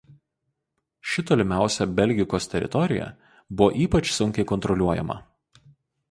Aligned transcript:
Ši 1.09 1.23
tolimiausia 1.31 1.85
Belgikos 1.99 2.49
teritorija 2.53 3.09
buvo 3.59 3.75
ypač 3.85 4.09
sunkiai 4.15 4.47
kontroliuojama. 4.53 5.19